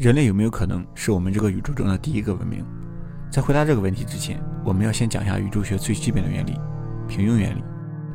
[0.00, 2.64] 人类有没有可能是我们这个宇宙中的第一个文明？
[3.30, 6.58] 在回答这个问题之前，我们要先讲一下宇宙学最基本的原理——
[7.06, 7.62] 平庸原理。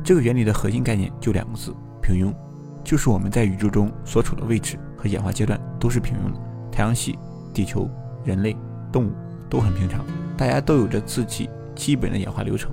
[0.02, 1.72] 这个原理的核心概念就两个字：
[2.02, 2.34] 平庸。
[2.82, 6.40] 就是我们在宇宙中所处的位置和演化阶段都是平庸的。
[6.72, 7.16] 太阳系、
[7.54, 7.88] 地球、
[8.24, 8.56] 人类、
[8.90, 9.12] 动物
[9.48, 10.04] 都很平常，
[10.36, 12.72] 大家都有着自己基本的演化流程。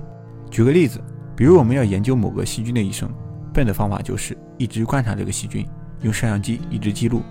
[0.50, 1.00] 举个例子，
[1.36, 3.08] 比如我们要研究某个细菌的一生，
[3.52, 5.64] 笨的方法就是一直观察这个细菌，
[6.00, 7.22] 用摄像机一直记录。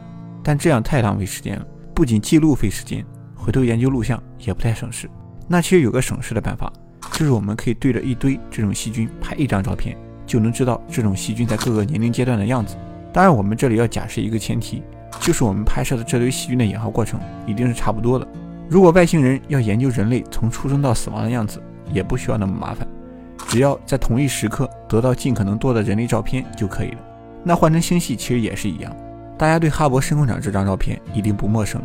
[0.46, 3.06] 但这样太浪费时间了，不仅记录费时间，
[3.36, 5.10] 回头研究录像也不太省事。
[5.48, 6.72] 那其实有个省事的办法，
[7.12, 9.98] 就是我们可以对着一堆这种细菌拍一张照片。
[10.26, 12.78] 就能知道这种细菌在各个年龄阶段的样子。
[13.12, 14.82] 当然，我们这里要假设一个前提，
[15.20, 18.26] 就是我们拍摄的这堆细菌的演化过程一定是差不多的。
[18.70, 22.88] 如果外星人要研究人类从出生到死亡的样子，也不需要那么麻烦，
[23.50, 27.00] 只要在同一时刻得到尽可能多的人类照片就可以了。
[27.44, 28.96] 那换成星系其实也是一样。
[29.38, 31.82] 大家对哈勃深空场这张照片一定不陌生，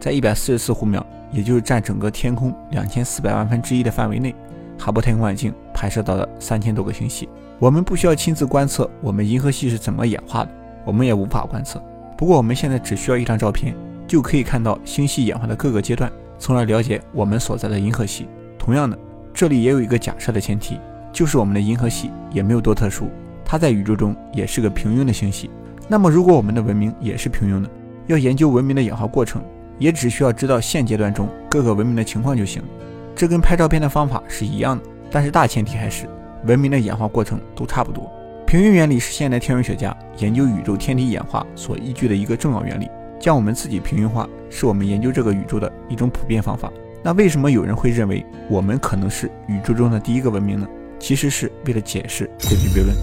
[0.00, 4.34] 在一百四十四弧秒，也就是占整个天空两千四百万分之一的范围内，
[4.78, 7.28] 哈勃太空望远镜拍摄到了三千多个星系。
[7.58, 10.50] 我们不需要亲自观测我们银河系是怎么演化的，
[10.84, 11.82] 我们也无法观测。
[12.16, 13.74] 不过我们现在只需要一张照片，
[14.06, 18.26] 就可以看到星系演化的各个阶段，从而了解我们所在的银河系。
[18.58, 18.98] 同样的，
[19.32, 20.78] 这里也有一个假设的前提，
[21.12, 23.08] 就是我们的银河系也没有多特殊，
[23.44, 25.50] 它在宇宙中也是个平庸的星系。
[25.90, 27.70] 那么，如果我们的文明也是平庸的，
[28.06, 29.42] 要研究文明的演化过程，
[29.78, 32.62] 也只需要知道现阶段中各个文明的情况就行。
[33.16, 36.06] 这跟拍照片的方法是一样的，但是大前提还是。
[36.44, 38.08] 文明的演化过程都差不多。
[38.46, 42.88] 平庸原理是现代天文学家研究宇宙天体演化所依据的一个重要原理。
[43.18, 46.70] 将我们自己平庸化，是我们研究这个宇宙的一种普遍方法。
[47.02, 50.68] 那为什么有人会认为我们可能是宇宙中的第一个文明呢？
[51.00, 52.96] 其实是为了解释费米悖论。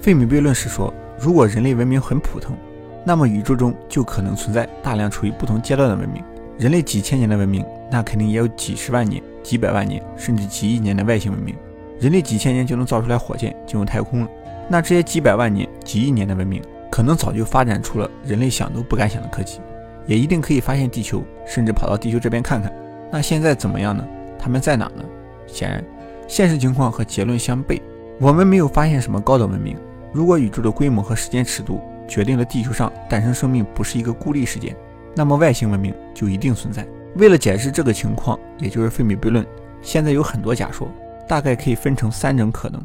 [0.00, 2.56] 费米悖论是说，如果人类文明很普通，
[3.04, 6.22] 那么宇宙中就可能存在大量处于不同阶段的文明。
[6.58, 11.54] 人类几千年的文明，那肯定也有几十万年、几百万年，甚至几亿年的外星文明。
[12.00, 14.28] 人类几千年就能造出来火箭进入太空了，
[14.68, 19.60] 那这些几百万年、几亿年的文明，可能早就发展出了人类想都不敢想的科技，
[20.06, 22.72] 也一定可以发现地球，甚至跑到地球这边看看。
[23.10, 24.06] 那现在怎么样呢？
[24.38, 25.04] 他们在哪呢？
[25.46, 25.84] 显然，
[26.26, 27.80] 现实情况和结论相悖。
[28.18, 29.76] 我们没有发现什么高等文明。
[30.16, 31.78] 如果宇宙的规模和时间尺度
[32.08, 34.74] 决定了地球上诞生生命不是一个孤立事件，
[35.14, 36.88] 那么外星文明就一定存在。
[37.16, 39.44] 为了解释这个情况，也就是费米悖论，
[39.82, 40.88] 现在有很多假说。
[41.28, 42.80] 大概可以分成三种可能。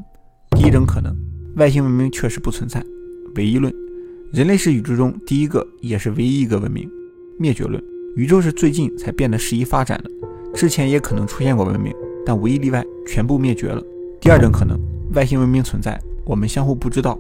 [0.58, 1.16] 第一种可能，
[1.56, 2.84] 外星文明确实不存在，
[3.36, 3.74] 唯一论，
[4.34, 6.90] 人类是宇宙中第一个也是唯一一个文明。
[7.40, 7.82] 灭绝论，
[8.18, 10.10] 宇宙是最近才变得适宜发展的，
[10.54, 11.94] 之前也可能出现过文明，
[12.26, 13.82] 但无一例外全部灭绝了。
[14.20, 14.78] 第二种可能，
[15.14, 17.18] 外星文明存在，我们相互不知道。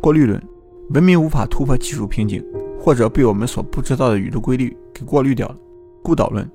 [0.00, 0.42] 过滤论，
[0.90, 2.44] 文明无法突破技术瓶颈，
[2.78, 5.56] 或者被我们所不知道的宇宙规律给过滤掉了。
[6.02, 6.48] 孤岛论，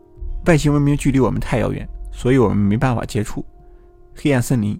[0.45, 3.43] 外星文明距离我们太遥远，所以我们没办法接触。
[4.15, 4.79] 黑暗森林，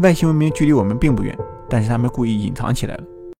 [0.00, 1.36] 外星文明距离我们并不远，
[1.68, 3.04] 但是他们故意隐藏起来了。